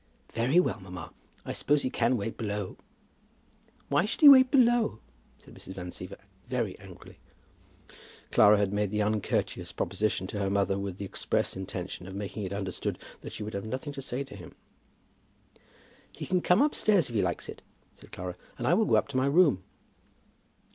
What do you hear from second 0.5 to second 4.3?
well, mamma. I suppose he can wait below?" "Why should he